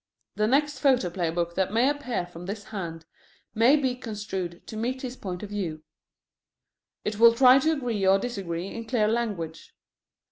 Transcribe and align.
The 0.33 0.47
next 0.47 0.79
photoplay 0.79 1.29
book 1.29 1.53
that 1.53 1.71
may 1.71 1.87
appear 1.87 2.25
from 2.25 2.47
this 2.47 2.63
hand 2.63 3.05
may 3.53 3.75
be 3.75 3.93
construed 3.95 4.65
to 4.65 4.75
meet 4.75 5.03
his 5.03 5.15
point 5.15 5.43
of 5.43 5.49
view. 5.49 5.83
It 7.05 7.19
will 7.19 7.35
try 7.35 7.59
to 7.59 7.71
agree 7.73 8.03
or 8.07 8.17
disagree 8.17 8.65
in 8.69 8.85
clear 8.85 9.07
language. 9.07 9.75